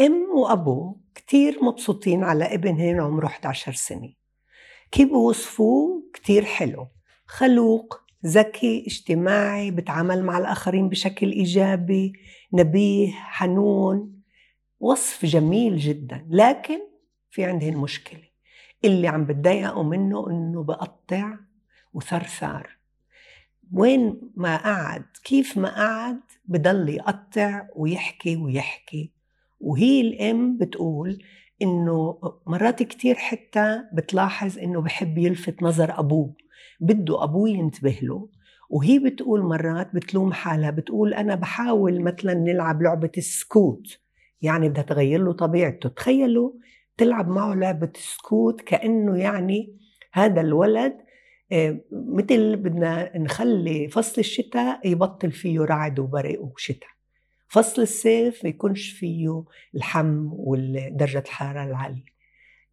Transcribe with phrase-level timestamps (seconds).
[0.00, 4.12] أم وأبو كتير مبسوطين على ابنهن عمره 11 سنة.
[4.90, 6.88] كيف بوصفوه؟ كتير حلو.
[7.26, 12.12] خلوق ذكي اجتماعي بتعامل مع الآخرين بشكل إيجابي
[12.52, 14.22] نبيه حنون.
[14.80, 16.26] وصف جميل جدا.
[16.30, 16.78] لكن
[17.30, 18.28] في عندهن مشكلة
[18.84, 21.36] اللي عم بتضايقوا منه إنه بقطع
[21.92, 22.76] وثرثار
[23.72, 29.13] وين ما قعد كيف ما قعد بضل يقطع ويحكي ويحكي.
[29.64, 31.18] وهي الام بتقول
[31.62, 36.34] إنه مرات كتير حتى بتلاحظ إنه بحب يلفت نظر أبوه
[36.80, 38.28] بده أبوه ينتبه له
[38.70, 43.98] وهي بتقول مرات بتلوم حالها بتقول أنا بحاول مثلا نلعب لعبة السكوت
[44.42, 46.52] يعني بدها تغير له طبيعته تخيلوا
[46.96, 49.78] تلعب معه لعبة سكوت كأنه يعني
[50.12, 50.96] هذا الولد
[51.52, 56.93] آه، مثل بدنا نخلي فصل الشتاء يبطل فيه رعد وبرق وشتاء.
[57.54, 59.44] فصل الصيف ما يكونش فيه
[59.74, 62.04] الحم ودرجة الحرارة العالية.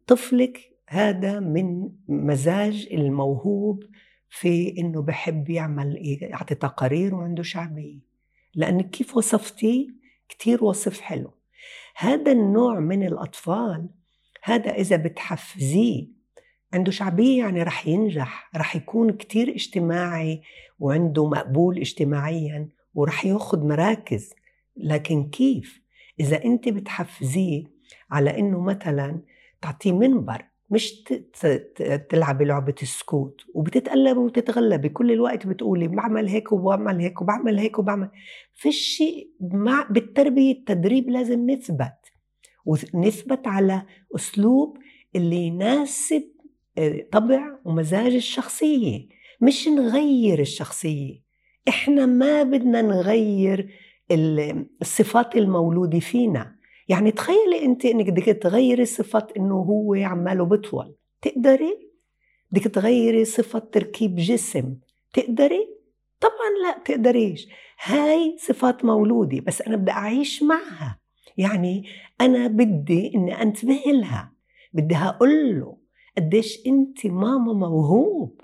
[0.06, 3.84] طفلك هذا من مزاج الموهوب
[4.30, 7.98] في إنه بحب يعمل يعطي تقارير وعنده شعبية.
[8.54, 9.88] لانك كيف وصفتيه؟
[10.28, 11.34] كثير وصف حلو.
[11.96, 13.88] هذا النوع من الأطفال
[14.42, 16.06] هذا إذا بتحفزيه
[16.74, 20.42] عنده شعبية يعني رح ينجح رح يكون كثير اجتماعي
[20.78, 24.34] وعنده مقبول اجتماعيا ورح ياخذ مراكز.
[24.76, 25.82] لكن كيف؟
[26.20, 27.64] إذا أنت بتحفزيه
[28.10, 29.20] على إنه مثلا
[29.62, 31.04] تعطيه منبر مش
[32.10, 38.08] تلعبي لعبة السكوت وبتتقلبي وتتغلبي كل الوقت بتقولي بعمل هيك وبعمل هيك وبعمل هيك وبعمل
[38.54, 42.12] في شيء مع بالتربية التدريب لازم نثبت
[42.66, 43.82] ونثبت على
[44.16, 44.78] أسلوب
[45.16, 46.22] اللي يناسب
[46.78, 49.08] آه، طبع ومزاج الشخصية
[49.40, 51.22] مش نغير الشخصية
[51.68, 53.70] إحنا ما بدنا نغير
[54.82, 56.56] الصفات المولودة فينا.
[56.88, 60.94] يعني تخيلي انت انك بدك تغيري صفة انه هو عماله بطول.
[61.22, 61.90] تقدري؟
[62.50, 64.76] بدك تغيري صفة تركيب جسم.
[65.12, 65.68] تقدري؟
[66.20, 67.48] طبعا لا تقدريش.
[67.82, 70.98] هاي صفات مولودة بس أنا بدي أعيش معها.
[71.36, 71.84] يعني
[72.20, 74.32] أنا بدي إني أنتبه لها.
[74.72, 75.76] بدي أقول له
[76.16, 78.40] قديش أنت ماما موهوب.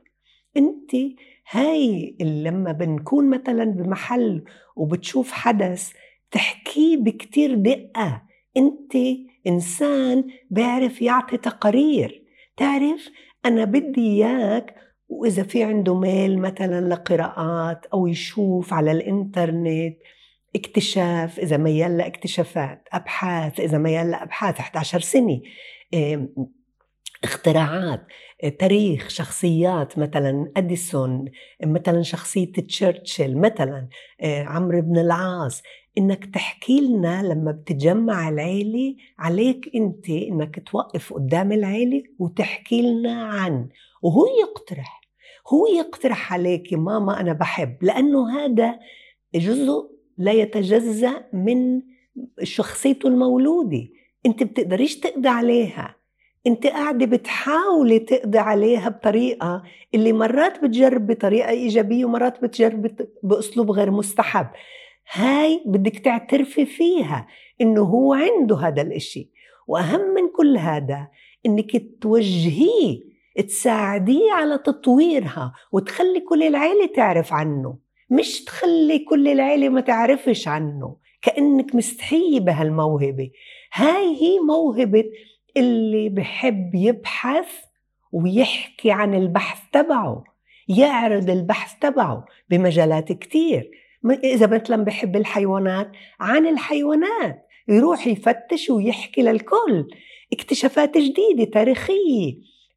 [0.94, 1.18] أنت
[1.50, 4.44] هاي لما بنكون مثلا بمحل
[4.76, 5.92] وبتشوف حدث
[6.30, 8.22] تحكيه بكتير دقة.
[8.56, 8.96] انت
[9.46, 12.22] إنسان بيعرف يعطي تقارير.
[12.56, 13.10] تعرف
[13.46, 14.74] أنا بدي إياك
[15.08, 19.96] وإذا في عنده ميل مثلا لقراءات أو يشوف على الإنترنت
[20.56, 25.40] اكتشاف إذا ميال لإكتشافات أبحاث إذا ميال لأبحاث 11 سنة.
[27.24, 28.06] اختراعات
[28.58, 31.24] تاريخ شخصيات مثلا أديسون
[31.64, 33.88] مثلا شخصية تشرشل مثلا
[34.22, 35.62] عمرو بن العاص.
[35.98, 43.68] إنك تحكي لنا لما بتجمع العيلة عليك أنت إنك توقف قدام العيلة وتحكي لنا عن.
[44.02, 45.00] وهو يقترح
[45.48, 48.78] هو يقترح عليك ماما أنا بحب لأنه هذا
[49.34, 51.82] جزء لا يتجزأ من
[52.42, 53.88] شخصيته المولودة.
[54.26, 55.97] أنت بتقدريش تقضي عليها.
[56.48, 59.62] انت قاعدة بتحاولي تقضي عليها بطريقة
[59.94, 62.90] اللي مرات بتجرب بطريقة إيجابية ومرات بتجرب
[63.22, 64.46] بأسلوب غير مستحب.
[65.12, 67.26] هاي بدك تعترفي فيها
[67.60, 69.30] إنه هو عنده هذا الإشي.
[69.66, 71.08] وأهم من كل هذا
[71.46, 73.08] إنك توجهيه
[73.48, 77.78] تساعديه على تطويرها وتخلي كل العيلة تعرف عنه.
[78.10, 83.30] مش تخلي كل العيلة ما تعرفش عنه كأنك مستحية بهالموهبة.
[83.74, 85.04] هاي هي موهبة
[85.56, 87.48] اللي بحب يبحث
[88.12, 90.24] ويحكي عن البحث تبعه
[90.68, 93.70] يعرض البحث تبعه بمجالات كتير.
[94.24, 99.88] إذا مثلا بحب الحيوانات عن الحيوانات يروح يفتش ويحكي للكل.
[100.32, 102.34] اكتشافات جديدة تاريخية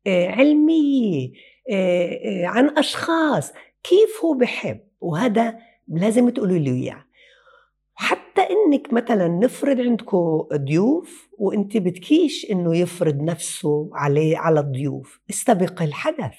[0.08, 1.32] آه، علمية
[1.72, 3.54] آه، آه، عن أشخاص.
[3.84, 7.06] كيف هو بحب؟ وهذا لازم تقولوا لي إياه.
[8.32, 15.22] حتى إنك مثلا نفرض عندكم ضيوف وانت بدكيش إنه يفرض نفسه عليه على الضيوف.
[15.30, 16.38] استبق الحدث.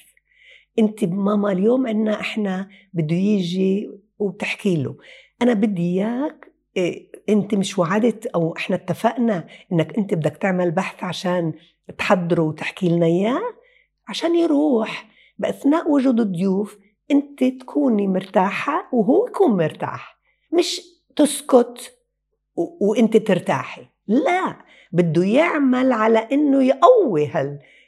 [0.79, 4.95] انت ماما اليوم عندنا إحنا بده يجي وبتحكي له
[5.41, 11.03] أنا بدي إياك إيه انت مش وعدت أو إحنا اتفقنا إنك انت بدك تعمل بحث
[11.03, 11.53] عشان
[11.97, 13.41] تحضره وتحكي لنا إياه؟
[14.07, 15.09] عشان يروح.
[15.37, 16.77] بأثناء وجود الضيوف
[17.11, 20.19] انت تكوني مرتاحة وهو يكون مرتاح.
[20.51, 21.99] مش تسكت.
[22.55, 23.85] وانت ترتاحي.
[24.07, 24.57] لا
[24.91, 27.27] بده يعمل على انه يقوي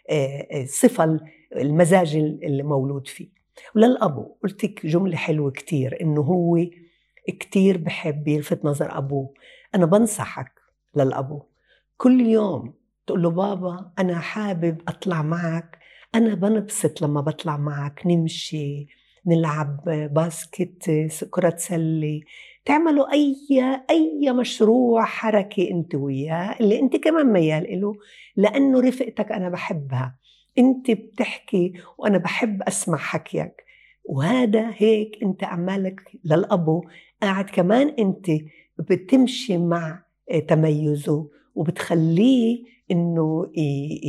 [0.10, 1.20] هالصفه
[1.56, 3.30] المزاج اللي مولود فيه.
[3.76, 6.66] وللأبو قلت جملة حلوة كتير إنه هو
[7.28, 9.34] كتير بحب يلفت نظر أبوه.
[9.76, 10.52] أنا بنصحك
[10.96, 11.42] للأبو
[11.98, 12.74] كل يوم
[13.08, 15.80] تقول له بابا أنا حابب أطلع معك
[16.16, 18.88] أنا بنبسط لما بطلع معك نمشي.
[19.28, 19.82] نلعب
[20.14, 20.92] باسكت
[21.32, 22.22] كرة سلة
[22.66, 23.36] تعملوا أي
[23.90, 27.96] أي مشروع حركة أنت وياه اللي أنت كمان ميال له
[28.36, 30.18] لأنه رفقتك أنا بحبها.
[30.58, 33.66] أنت بتحكي وأنا بحب أسمع حكيك.
[34.06, 36.84] وهذا هيك أنت عمالك للأبو.
[37.22, 38.26] قاعد كمان أنت
[38.80, 40.04] بتمشي مع
[40.48, 43.52] تميزه وبتخليه إنه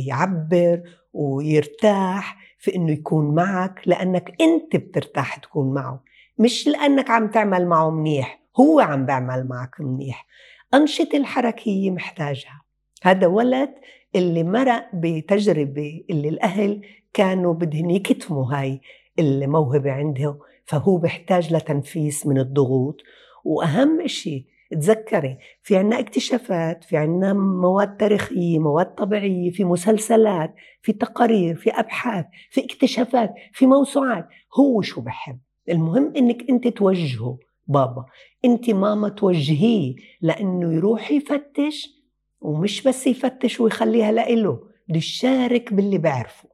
[0.07, 0.81] يعبر
[1.13, 2.46] ويرتاح.
[2.57, 6.03] في إنه يكون معك لأنك أنت بترتاح تكون معه
[6.37, 10.27] مش لأنك عم تعمل معه منيح هو عم بيعمل معك منيح.
[10.73, 12.61] أنشطة الحركية محتاجها.
[13.03, 13.73] هذا ولد
[14.15, 16.81] اللي مرق بتجربة اللي الأهل
[17.13, 18.81] كانوا بدهم يكتموا هاي
[19.19, 23.01] الموهبة عنده فهو بيحتاج لتنفيس من الضغوط.
[23.43, 30.93] وأهم شيء تذكري في عنا اكتشافات في عنا مواد تاريخية مواد طبيعية في مسلسلات في
[30.93, 34.27] تقارير في أبحاث في اكتشافات في موسوعات.
[34.59, 37.37] هو شو بحب؟ المهم إنك أنت توجهه
[37.67, 38.05] بابا.
[38.45, 41.89] أنت ماما توجهيه لأنه يروح يفتش
[42.41, 46.49] ومش بس يفتش ويخليها لإله بده يشارك باللي بعرفه.